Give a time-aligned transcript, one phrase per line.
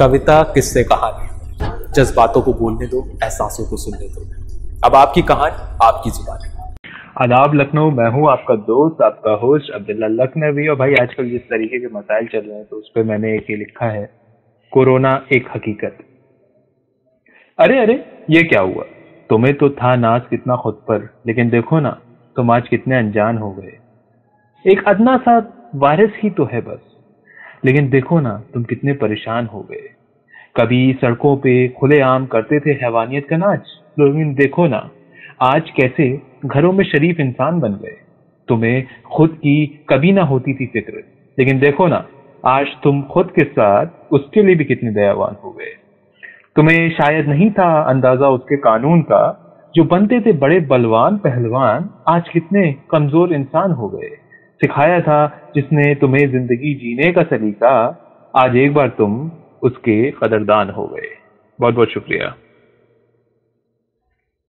[0.00, 1.26] कविता किससे कहानी?
[1.92, 4.24] जज्बातों को बोलने दो, एहसासों को सुनने दो।
[4.86, 6.48] अब आपकी कहानी, आपकी जुबानी।
[7.22, 11.78] आदाब लखनऊ, मैं हूँ आपका दोस्त, आपका होस्ट, अब्दुल्ला लखनवी। और भाई, आजकल जिस तरीके
[11.80, 14.10] के मसाइल चल रहे हैं तो उस पर मैंने एक ये लिखा है,
[14.72, 15.98] कोरोना एक हकीकत।
[17.58, 17.94] अरे अरे,
[18.30, 18.84] ये क्या हुआ?
[19.30, 21.98] तुम्हें तो था नाज कितना खुद पर, लेकिन देखो ना,
[22.36, 23.72] तुम आज कितने अनजान हो गए।
[24.64, 25.38] एक अदना सा
[25.74, 26.92] वायरस ही तो है बस।
[27.64, 29.88] लेकिन देखो ना, तुम कितने परेशान हो गए।
[30.56, 33.66] कभी सड़कों पे खुले आम करते थे हैवानियत का नाच,
[33.98, 34.88] लेकिन देखो ना,
[35.42, 36.10] आज कैसे
[36.46, 37.96] घरों में शरीफ इंसान बन गए।
[38.48, 41.02] तुम्हें खुद की कभी ना होती थी फ़िक्र,
[41.38, 42.04] लेकिन देखो ना,
[42.44, 45.72] आज तुम खुद के साथ उसके लिए भी कितने दयावान हो गए।
[46.56, 49.42] तुम्हें शायद नहीं था अंदाज़ा उसके कानून का,
[49.74, 54.10] जो बनते थे बड़े बलवान पहलवान आज कितने कमज़ोर इंसान हो गए।
[54.60, 57.74] सिखाया था जिसने तुम्हें ज़िंदगी जीने का सलीका,
[58.36, 59.30] आज एक बार तुम
[59.62, 61.08] उसके कदरदान हो गए।
[61.60, 62.34] बहुत बहुत शुक्रिया।